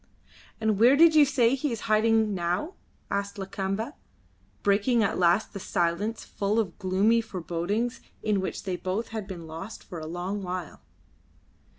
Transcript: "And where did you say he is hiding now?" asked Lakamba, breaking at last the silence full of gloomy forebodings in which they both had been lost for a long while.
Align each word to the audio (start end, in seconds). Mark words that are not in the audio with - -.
"And 0.59 0.79
where 0.79 0.95
did 0.95 1.13
you 1.13 1.25
say 1.25 1.53
he 1.53 1.71
is 1.71 1.81
hiding 1.81 2.33
now?" 2.33 2.73
asked 3.11 3.37
Lakamba, 3.37 3.93
breaking 4.63 5.03
at 5.03 5.19
last 5.19 5.53
the 5.53 5.59
silence 5.59 6.25
full 6.25 6.57
of 6.59 6.79
gloomy 6.79 7.21
forebodings 7.21 7.99
in 8.23 8.41
which 8.41 8.63
they 8.63 8.77
both 8.77 9.09
had 9.09 9.27
been 9.27 9.45
lost 9.45 9.83
for 9.83 9.99
a 9.99 10.07
long 10.07 10.41
while. 10.41 10.81